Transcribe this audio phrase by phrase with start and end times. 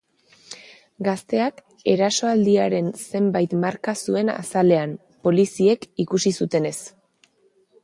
[1.07, 1.59] Gazteak
[1.93, 4.97] erasoaldiaren zenbait marka zuen azalean,
[5.29, 6.77] poliziek ikusi zutenez.